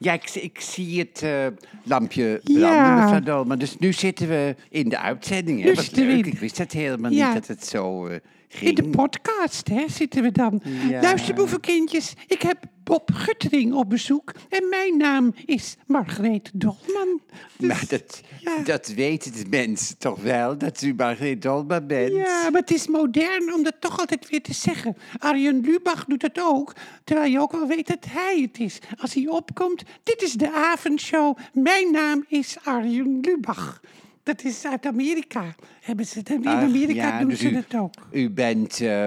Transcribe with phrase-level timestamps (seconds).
[0.00, 1.46] Ja, ik, ik zie het eh,
[1.84, 3.00] lampje branden, Ja.
[3.02, 3.58] mevrouw Dolman.
[3.58, 5.60] Dus nu zitten we in de uitzending.
[5.62, 5.68] Hè?
[5.68, 6.26] Nu Wat leuk.
[6.26, 7.24] Ik wist dat helemaal Ja.
[7.26, 8.16] niet dat het zo eh,
[8.60, 10.60] In de podcast hè, zitten we dan.
[10.88, 11.00] Ja.
[11.00, 14.32] Luister, boevenkindjes, ik heb Bob Guttering op bezoek.
[14.48, 17.20] En mijn naam is Margreet Dolman.
[17.56, 18.58] Dus- maar dat, ja.
[18.58, 22.12] dat weten de mensen toch wel, dat u Margreet Dolman bent?
[22.12, 24.96] Ja, maar het is modern om dat toch altijd weer te zeggen.
[25.18, 28.78] Arjen Lubach doet het ook, terwijl je ook wel weet dat hij het is.
[28.96, 31.36] Als hij opkomt, dit is de avondshow.
[31.52, 33.80] Mijn naam is Arjen Lubach.
[34.28, 35.54] Dat is uit Amerika.
[35.80, 37.94] Hebben ze het, in Ach, Amerika ja, doen dus ze u, het ook.
[38.12, 39.04] U bent, eh,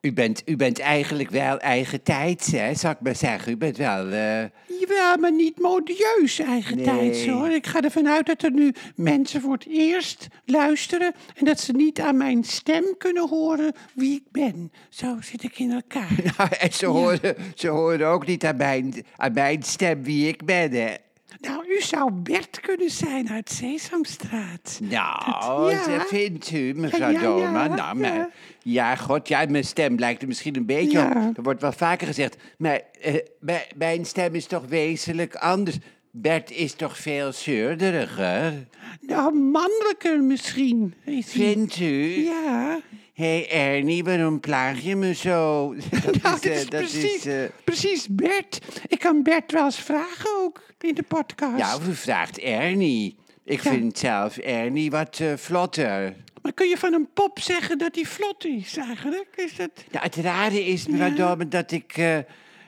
[0.00, 3.52] u, bent, u bent eigenlijk wel eigen tijd, hè, zou ik maar zeggen.
[3.52, 4.04] U bent wel...
[4.10, 4.44] eh,
[4.80, 6.84] Jawel, maar niet modieus eigen Nee.
[6.84, 7.48] tijd hoor.
[7.50, 11.72] Ik ga ervan uit dat er nu mensen voor het eerst luisteren en dat ze
[11.72, 14.72] niet aan mijn stem kunnen horen wie ik ben.
[14.88, 16.10] Zo zit ik in elkaar.
[16.36, 20.44] Nou, en ze, horen, ze horen ook niet aan mijn, aan mijn stem wie ik
[20.44, 20.94] ben, hè.
[21.40, 24.78] Nou, u zou Bert kunnen zijn uit Sesamstraat.
[24.82, 25.98] Nou, Dat- ja.
[25.98, 27.52] dat vindt u, mevrouw Ja, ja, Dolman.
[27.68, 28.28] ja, nou, maar,
[28.62, 28.96] ja.
[28.96, 31.36] god, ja, mijn stem lijkt er misschien een beetje op.
[31.36, 35.76] Er wordt wel vaker gezegd, maar eh, mijn- mijn stem is toch wezenlijk anders.
[36.10, 38.52] Bert is toch veel zeurderiger,
[39.00, 40.94] Nou, mannelijker misschien.
[41.20, 42.24] Vindt u?
[42.24, 42.78] Ja,
[43.16, 45.74] hey Ernie, waarom plaag je me zo?
[46.04, 48.58] Dat nou, is, dat eh, is dat precies, is, eh, precies Bert.
[48.86, 51.58] Ik kan Bert wel eens vragen ook in de podcast.
[51.58, 53.16] ja, u vraagt Ernie.
[53.44, 53.70] Ik Ja.
[53.70, 56.14] vind zelf Ernie wat eh, vlotter.
[56.42, 59.28] Maar kun je van een pop zeggen dat hij vlot is eigenlijk?
[59.36, 59.70] Is dat...
[59.90, 61.44] Nou, het rare is, mevrouw Ja.
[61.48, 62.18] Dat ik, eh,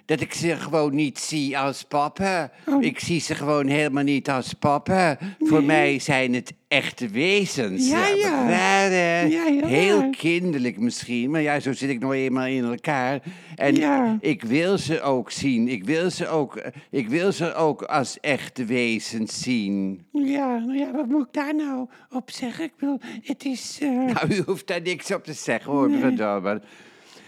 [0.08, 2.50] dat ik ze gewoon niet zie als pappen.
[2.66, 2.82] Oh.
[2.82, 5.18] Ik zie ze gewoon helemaal niet als pappen.
[5.38, 7.88] Voor mij zijn het echte wezens.
[7.88, 8.48] Ja, ja.
[8.48, 9.66] Ja, ja.
[9.66, 13.22] Heel kinderlijk misschien, maar ja, zo zit ik nou eenmaal in elkaar.
[13.56, 14.16] En Ja.
[14.20, 15.68] ik wil ze ook zien.
[15.68, 20.06] Ik wil ze ook, ik wil ze ook als echte wezens zien.
[20.12, 22.64] Ja, nou ja, wat moet ik daar nou op zeggen?
[22.64, 23.78] Ik bedoel, het is...
[23.82, 26.60] eh, Nou, u hoeft daar niks op te zeggen, hoor, mevrouw Dolman.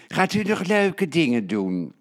[0.08, 1.92] Gaat u nog leuke dingen doen?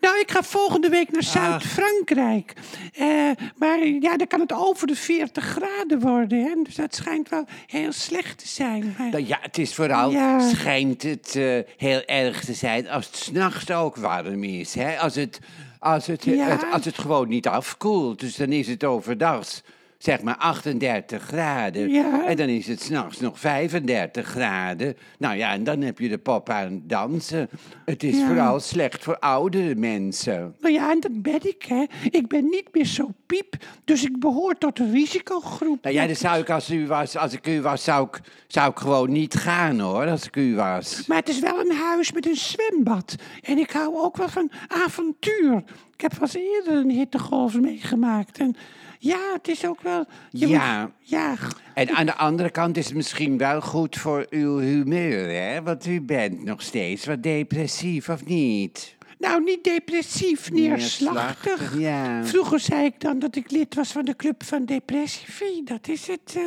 [0.00, 2.52] Nou, ik ga volgende week naar Zuid-Frankrijk.
[2.94, 6.42] Eh, maar ja, dan kan het over de 40 graden worden.
[6.44, 6.62] Hè?
[6.62, 8.94] Dus dat schijnt wel heel slecht te zijn.
[8.98, 10.48] Maar- Nou ja, het is vooral, Ja.
[10.48, 14.74] schijnt het eh, heel erg te zijn als het s'nachts ook warm is.
[14.74, 14.98] Hè?
[14.98, 15.38] Als, het,
[15.78, 16.46] als, het, Ja.
[16.48, 18.20] het- als het gewoon niet afkoelt.
[18.20, 19.62] Dus dan is het overdags
[19.98, 21.88] zeg maar 38 graden.
[21.90, 22.26] Ja.
[22.26, 24.96] En dan is het s'nachts nog 35 graden.
[25.18, 27.48] Nou ja, en dan heb je de pop aan het dansen.
[27.84, 28.26] Het is Ja.
[28.26, 30.54] vooral slecht voor oudere mensen.
[30.60, 31.84] Nou ja, en dat ben ik, hè.
[32.10, 33.54] Ik ben niet meer zo piep,
[33.84, 35.82] dus ik behoor tot de risicogroep.
[35.82, 38.70] Nou ja, dan zou ik als, u was, als ik u was, zou ik, zou
[38.70, 41.06] ik gewoon niet gaan hoor, als ik u was.
[41.06, 43.14] Maar het is wel een huis met een zwembad.
[43.42, 45.62] En ik hou ook wel van avontuur.
[45.98, 48.38] Ik heb eens eerder een hittegolf meegemaakt.
[48.38, 48.56] En
[48.98, 50.04] ja, het is ook wel...
[50.30, 50.82] je Ja.
[50.82, 51.34] moet- ja,
[51.74, 55.62] En aan de andere kant is het misschien wel goed voor uw humeur, hè?
[55.62, 58.96] Want u bent nog steeds wat depressief, of niet?
[59.18, 61.40] Nou, niet depressief, neerslachtig.
[61.52, 62.24] Neerslachtig, ja.
[62.24, 65.62] Vroeger zei ik dan dat ik lid was van de Club van Depressivi.
[65.64, 66.34] Dat is het.
[66.36, 66.42] eh,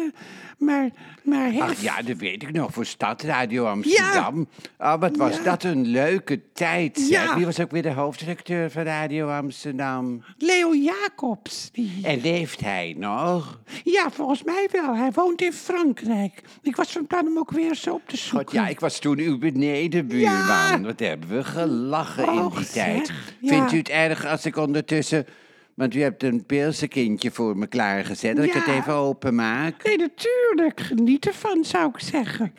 [0.57, 0.89] maar,
[1.23, 4.47] maar Ach ja, dat weet ik nog, voor Stadradio Amsterdam.
[4.77, 5.43] Ah, wat was Ja.
[5.43, 7.07] dat een leuke tijd.
[7.09, 7.35] Ja.
[7.35, 10.23] Wie was ook weer de hoofdredacteur van Radio Amsterdam?
[10.37, 11.69] Leo Jacobs.
[11.71, 13.59] Die, En leeft hij nog?
[13.83, 14.95] ja, volgens mij wel.
[14.95, 16.41] Hij woont in Frankrijk.
[16.61, 18.39] Ik was van plan om ook weer zo op te zoeken.
[18.47, 20.35] God, ja, ik was toen uw benedenbuurman.
[20.47, 20.81] Ja.
[20.81, 23.01] Wat hebben we gelachen in die ja.
[23.41, 25.25] Vindt u het erg als ik ondertussen...
[25.73, 28.35] Want u hebt een pilsenkindje voor me klaargezet.
[28.35, 29.83] Dat ik het even openmaak.
[29.83, 30.79] Nee, natuurlijk.
[30.79, 32.53] Geniet ervan, zou ik zeggen.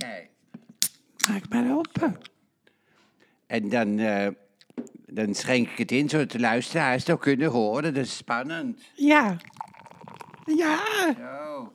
[1.28, 2.18] Maak maar open.
[3.46, 4.26] En dan, eh,
[5.06, 7.94] dan schenk ik het in, zodat de luisteraars het ook kunnen horen.
[7.94, 8.80] Dat is spannend.
[8.94, 9.36] Ja.
[10.44, 10.80] Ja,
[11.18, 11.68] Oh,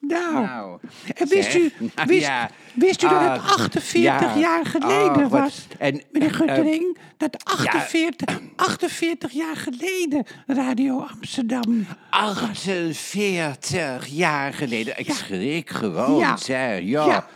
[0.00, 0.44] nou.
[0.46, 0.78] nou.
[1.14, 2.50] En wist zeg, u, nou wist, ja.
[2.74, 4.38] wist u dat het Ach, 48 ja.
[4.38, 5.66] jaar geleden wat- was?
[5.78, 11.86] en, Meneer eh, Guttering, dat 48, 48 jaar geleden Radio Amsterdam.
[12.10, 14.98] 48 jaar geleden.
[14.98, 16.36] Ik schrik gewoon, Ja.
[16.36, 16.80] zeg.
[16.82, 17.26] Ja.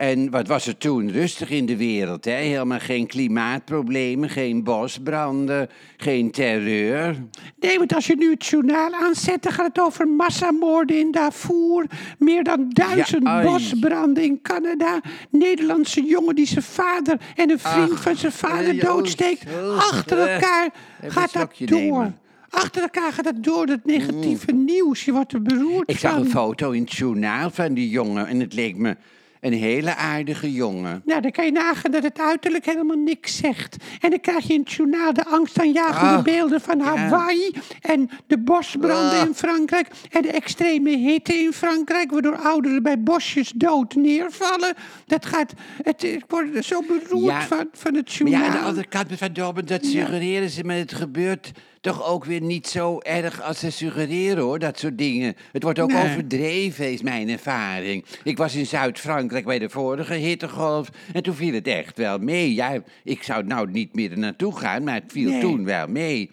[0.00, 0.06] Ja.
[0.06, 2.32] En wat was er toen rustig in de wereld, hè?
[2.32, 7.16] Helemaal geen klimaatproblemen, geen bosbranden, geen terreur.
[7.60, 11.86] Nee, want als je nu het journaal aanzet, dan gaat het over massamoorden in Darfur.
[12.18, 13.46] Meer dan duizend ai.
[13.46, 15.00] bosbranden in Canada.
[15.30, 19.44] Nederlandse jongen die zijn vader en een vriend Ach, van zijn vader eh, doodsteekt.
[19.76, 20.70] Achter elkaar
[21.02, 21.78] gaat dat door.
[21.80, 22.18] nemen.
[22.50, 25.04] Achter elkaar gaat dat door, dat negatieve nieuws.
[25.04, 28.40] Je wordt er beroerd Ik zag een foto in het journaal van die jongen en
[28.40, 28.96] het leek me,
[29.40, 31.02] een hele aardige jongen.
[31.04, 33.76] Nou, dan kan je nagaan dat het uiterlijk helemaal niks zegt.
[34.00, 37.50] En dan krijg je in het journaal de angstaanjagende Ah, beelden van Hawaii...
[37.80, 39.86] en de bosbranden in Frankrijk...
[40.10, 42.10] en de extreme hitte in Frankrijk...
[42.10, 44.74] waardoor ouderen bij bosjes dood neervallen.
[45.06, 45.52] Dat gaat...
[45.82, 48.40] Het, ik word zo beroerd Ja, van, van het Maar journaal.
[48.40, 52.40] ja, aan de andere kant, Dobben, dat suggereren ze, maar het gebeurt toch ook weer
[52.40, 55.36] niet zo erg als ze suggereren, hoor, dat soort dingen.
[55.52, 56.02] Het wordt ook Nee.
[56.04, 58.04] overdreven, is mijn ervaring.
[58.24, 62.54] Ik was in Zuid-Frankrijk bij de vorige hittegolf en toen viel het echt wel mee.
[62.54, 65.40] Ja, ik zou nou niet meer er naartoe gaan, maar het viel Nee.
[65.40, 66.30] toen wel mee.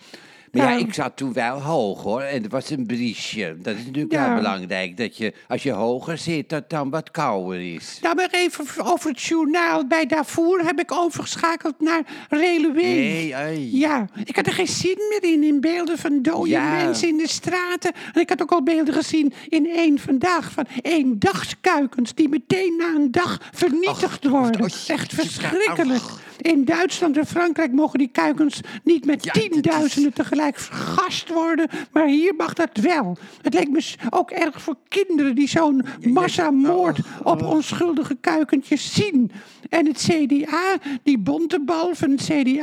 [0.52, 2.22] Maar ja, ik zat toen wel hoog hoor.
[2.22, 3.56] En het was een briesje.
[3.62, 4.98] Dat is natuurlijk wel belangrijk.
[4.98, 8.00] Dat je, als je hoger zit, dat het dan wat kouder is.
[8.02, 9.88] Nou, maar even over het journaal.
[9.88, 12.82] Bij Darfur heb ik overgeschakeld naar Reluwe.
[12.82, 13.78] Nee, ai.
[13.80, 15.44] Ja, ik had er geen zin meer in.
[15.44, 16.72] In beelden van dode Ja.
[16.72, 17.92] mensen in de straten.
[18.14, 20.52] En ik had ook al beelden gezien in één vandaag.
[20.52, 24.62] Van eendagskuikens die meteen na een dag vernietigd worden.
[24.62, 26.02] oh, echt verschrikkelijk.
[26.02, 26.20] ach.
[26.42, 31.30] In Duitsland en Frankrijk mogen die kuikens niet met Ja, dat is- tienduizenden tegelijk vergast
[31.30, 31.68] worden.
[31.92, 33.18] Maar hier mag dat wel.
[33.42, 39.32] Het leek me ook erg voor kinderen die zo'n massamoord op onschuldige kuikentjes zien.
[39.70, 42.56] En het CDA, die bontebal van het CDA, die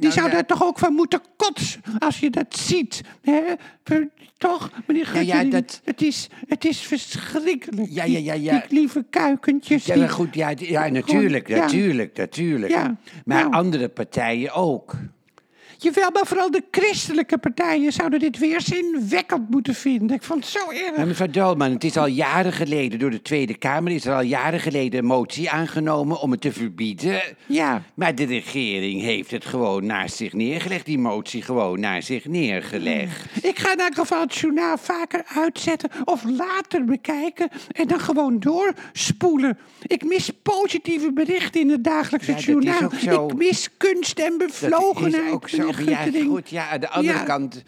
[0.00, 0.32] nou zou ja.
[0.32, 3.00] daar toch ook van moeten kotsen als je dat ziet.
[3.22, 3.40] Hè?
[4.38, 5.52] Toch, meneer ja, Gutteling?
[5.52, 7.88] dat- het, is, het is verschrikkelijk.
[7.90, 8.64] Ja, ja, ja, ja.
[8.68, 9.84] Die lieve kuikentjes.
[9.86, 12.76] Ja, maar goed, ja, ja natuurlijk, natuurlijk, natuurlijk.
[13.24, 13.52] Maar nou.
[13.52, 14.94] andere partijen ook.
[15.78, 20.16] Jawel, maar vooral de christelijke partijen zouden dit weerzinwekkend moeten vinden.
[20.16, 20.96] Ik vond het zo erg.
[20.96, 23.92] Maar mevrouw Dolman, het is al jaren geleden door de Tweede Kamer...
[23.92, 27.22] is er al jaren geleden een motie aangenomen om het te verbieden.
[27.46, 27.82] Ja.
[27.94, 30.86] Maar de regering heeft het gewoon naast zich neergelegd.
[30.86, 33.44] Die motie gewoon naast zich neergelegd.
[33.44, 38.38] Ik ga in elk geval het journaal vaker uitzetten of later bekijken en dan gewoon
[38.38, 39.58] doorspoelen.
[39.86, 43.28] Ik mis positieve berichten in het dagelijkse Ja, journaal.
[43.28, 45.32] Ik mis kunst en bevlogenheid.
[45.66, 47.24] Ja, goed, ja, aan de andere Ja.
[47.24, 47.62] kant...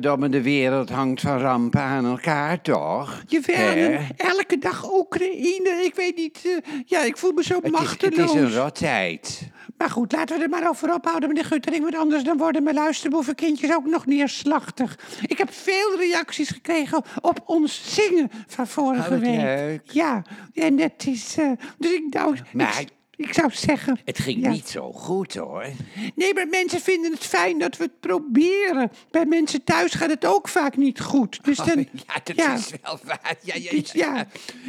[0.00, 3.22] Dolman, de wereld hangt van rampen aan elkaar, toch?
[3.26, 5.80] Jawel, elke dag Oekraïne.
[5.84, 8.34] Ik weet niet, eh, ja, ik voel me zo Het is, het machteloos.
[8.34, 9.50] is een rottijd.
[9.78, 11.82] Maar goed, laten we er maar over ophouden, meneer Guttering.
[11.82, 14.98] Want anders dan worden mijn luisterboevenkindjes ook nog neerslachtig.
[15.26, 19.40] Ik heb veel reacties gekregen op ons zingen van vorige Oh, week.
[19.40, 19.82] leuk.
[19.90, 20.22] Ja,
[20.54, 21.36] en het is...
[21.38, 23.98] eh, dus ik, nou, Maar- ik, ik zou zeggen...
[24.04, 24.50] Het ging ja.
[24.50, 25.66] niet zo goed, hoor.
[26.14, 28.90] Nee, maar mensen vinden het fijn dat we het proberen.
[29.10, 31.44] Bij mensen thuis gaat het ook vaak niet goed.
[31.44, 32.54] Dus dan, Ja, dat ja.
[32.54, 33.36] is wel waar.
[33.42, 34.26] Ja, ja, ja.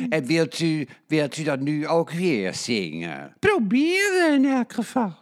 [0.10, 3.36] En wilt u, wilt u dan nu ook weer zingen?
[3.40, 5.16] proberen in elk geval.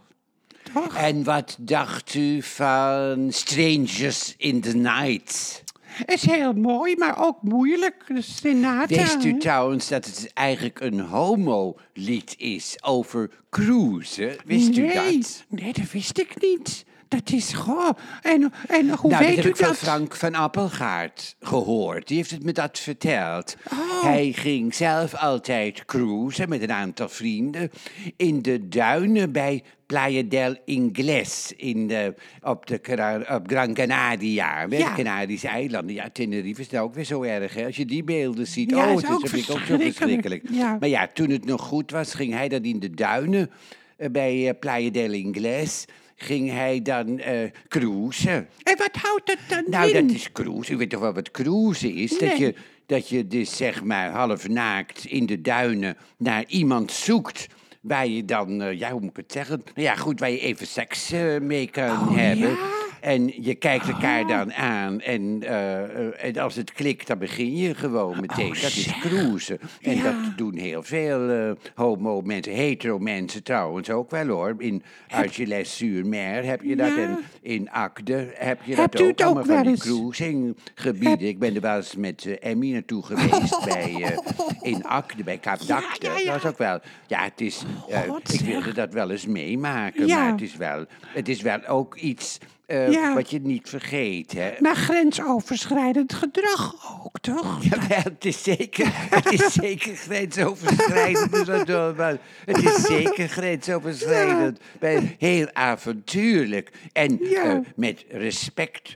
[0.74, 0.96] Toch?
[0.96, 5.64] En wat dacht u van Strangers in the Night?
[5.96, 8.04] Het is heel mooi, maar ook moeilijk.
[8.08, 8.98] De Sinatra.
[8.98, 9.40] Wist u hè?
[9.40, 14.36] trouwens dat het eigenlijk een homo-lied is over cruisen?
[14.46, 15.46] Wist u nee, dat?
[15.48, 16.86] Nee, dat wist ik niet.
[17.08, 17.90] Dat is goh.
[18.22, 19.76] En, en hoe nou, weet dat heb u ik van?
[19.76, 22.08] Frank van Appelgaard gehoord.
[22.08, 23.56] Die heeft het me dat verteld.
[23.72, 24.04] Oh.
[24.04, 27.72] Hij ging zelf altijd cruisen met een aantal vrienden
[28.18, 34.68] in de duinen bij Playa del Ingles in de, op, de, op Gran Canaria.
[34.68, 34.90] Bij Ja.
[34.96, 35.96] de Canarische eilanden.
[35.96, 37.54] Ja, Tenerife is nou ook weer zo erg.
[37.54, 37.66] Hè?
[37.66, 38.70] Als je die beelden ziet.
[38.70, 40.44] Ja, oh, is het ook is ik ook zo verschrikkelijk.
[40.52, 40.78] Ja.
[40.80, 43.52] Maar ja, toen het nog goed was, ging hij dan in de duinen
[43.98, 45.86] eh, bij eh, Playa del Ingles.
[46.16, 48.48] Ging hij dan eh cruisen.
[48.64, 50.08] En wat houdt dat dan Nou, in?
[50.08, 50.74] dat is cruisen.
[50.74, 52.18] U weet toch wel wat cruisen is?
[52.18, 52.56] Dat, je,
[52.86, 57.48] dat je dus zeg maar half naakt in de duinen naar iemand zoekt.
[57.82, 59.62] Waar je dan, eh, ja, hoe moet ik het zeggen?
[59.76, 62.50] Nou ja, goed, waar je even seks eh, mee kan Oh, hebben.
[62.50, 62.58] ja?
[63.06, 64.28] En je kijkt elkaar Oh.
[64.28, 65.02] dan aan.
[65.02, 68.48] En, eh, eh, en als het klikt, dan begin je gewoon meteen.
[68.50, 69.60] dat is cruisen.
[69.82, 70.04] En Oh, Ja.
[70.04, 74.56] dat doen heel veel eh, homo-mensen, hetero-mensen trouwens ook wel hoor.
[74.58, 76.88] In Argelès-sur-Mer heb je dat.
[76.88, 76.98] Ja.
[76.98, 79.10] En in Akde heb je Hebt dat u ook.
[79.10, 81.28] het ook van die cruisinggebieden.
[81.28, 84.16] Ik ben er wel eens met Emmy naartoe geweest bij,
[84.62, 86.06] in Akde, bij Kaap Dakte.
[86.08, 86.24] ja, ja.
[86.34, 87.64] Dat was ook wel, ja, het is,
[88.08, 90.08] God, ik wilde dat wel eens meemaken.
[90.08, 93.14] Maar het is wel, het is wel ook iets eh, Ja.
[93.14, 94.52] wat je niet vergeet, hè.
[94.60, 97.64] Maar grensoverschrijdend gedrag ook, toch?
[97.64, 101.68] Jawel, het is zeker, het is zeker grensoverschrijdend.
[101.68, 102.18] Dolman.
[102.46, 104.60] Het is zeker grensoverschrijdend.
[104.82, 106.72] Maar Heel avontuurlijk.
[106.94, 107.44] En Ja.
[107.44, 108.96] eh, met respect,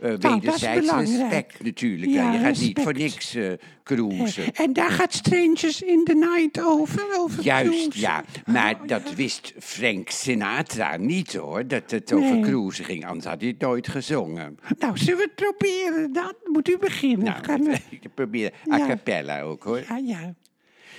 [0.00, 2.10] is wederzijds respect natuurlijk.
[2.10, 3.36] Ja, Ja, je gaat niet voor niks
[3.84, 4.52] cruisen.
[4.54, 7.16] En daar gaat Strangers in the Night over.
[7.18, 8.00] over Juist, cruisen.
[8.00, 8.24] ja.
[8.46, 11.66] Maar Oh, dat wist Frank Sinatra niet, hoor.
[11.68, 14.58] Dat het over cruisen ging, anders had hij het nooit gezongen.
[14.78, 16.12] Nou, zullen we het proberen?
[16.12, 17.24] Dan moet u beginnen.
[17.24, 19.82] Nou, Gaan we- ik probeer a cappella ook, hoor.
[19.88, 20.34] Ja, ja.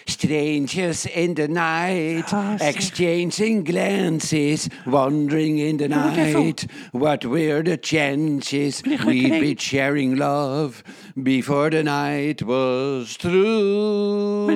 [0.08, 6.66] Strangers in the night, Ah, exchanging glances, wandering in the night.
[6.92, 10.84] What were the chances we'd be sharing love
[11.24, 14.48] before the night was through?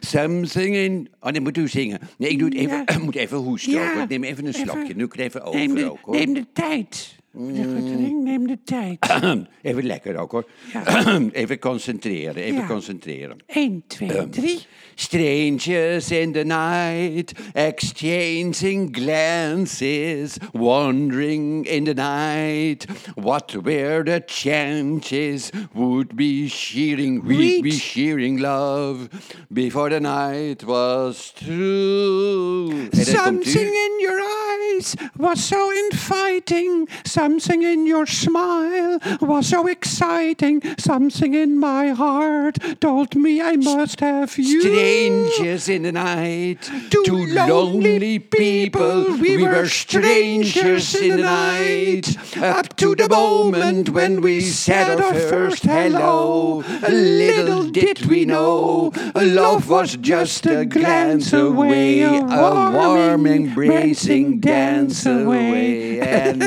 [0.00, 1.08] Something in...
[1.20, 1.98] Oh, nee, moet u zingen.
[2.18, 2.98] Nee, ik doe het even, Ja.
[3.04, 4.94] moet even hoesten Ja, neem even een slokje.
[4.96, 6.14] Nu ik het even over Neem de, ook, hoor.
[6.16, 7.16] neem de tijd.
[7.36, 8.98] Neem de tijd.
[9.62, 10.44] Even lekker ook, hoor.
[10.72, 11.18] Ja.
[11.32, 12.66] Even concentreren, even Ja.
[12.66, 13.36] concentreren.
[13.46, 14.58] 1, 2, 3.
[14.96, 22.86] Strangers in the night, exchanging glances, wandering in the night.
[23.14, 25.50] What were the chances?
[25.74, 27.80] Would be sharing, we'd be Reach.
[27.82, 29.08] sharing love
[29.52, 32.88] before the night was through.
[32.92, 36.88] Something in your eyes was so inviting.
[37.24, 40.60] Something in your smile was so exciting.
[40.76, 44.60] Something in my heart told me I must have you.
[44.60, 49.04] Strangers in the night, Two two lonely lonely people.
[49.06, 55.14] people, We were strangers in the night, up to the moment when we said our
[55.14, 56.62] first hello.
[56.82, 65.06] A little did we know, love was just a glance away, a warm embracing dance
[65.06, 66.00] away.
[66.24, 66.38] En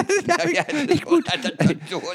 [0.88, 1.30] ik moet,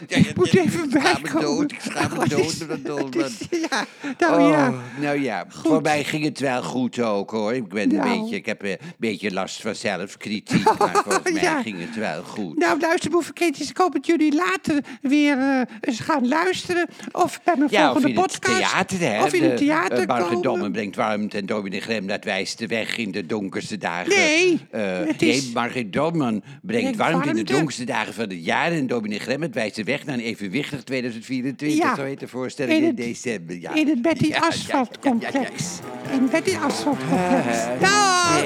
[0.08, 1.68] Ik moet even bijkomen.
[1.68, 3.12] ik schaam me Wat dood.
[3.12, 3.30] dood.
[3.70, 3.84] Ja,
[4.18, 4.68] nou ja.
[4.68, 7.54] Oh, nou ja, voor mij ging het wel goed ook hoor.
[7.54, 8.20] Ik ben een Nou.
[8.20, 12.58] beetje, ik heb een beetje last van zelfkritiek, maar volgens mij ging het wel goed.
[12.58, 16.88] Nou, luister, boevenkindjes, ik hoop dat jullie later weer eh, eens gaan luisteren.
[17.12, 18.58] Of bij mijn volgende in het podcast.
[18.58, 19.22] theater, hè.
[19.24, 20.72] Of in het theater Margedomme komen.
[20.72, 24.08] brengt warmte en Dominee Grem dat wijst de weg in de donkerste dagen.
[24.08, 28.41] Nee, Eh, het nee, is- Margedomme brengt Brengt warmte in de donkerste dagen van het
[28.42, 28.72] jaar.
[28.72, 31.78] En Dominee Grem het wijst de weg naar een evenwichtig 2024.
[31.78, 31.94] Ja.
[31.94, 33.60] Zo heet de voorstelling in, In het- december.
[33.60, 33.74] Ja.
[33.74, 35.78] In het Betty Asphalt complex.
[36.12, 37.56] In Betty Asphalt complex.
[37.80, 38.44] Dag.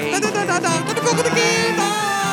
[0.85, 2.26] Tot de volgende keer.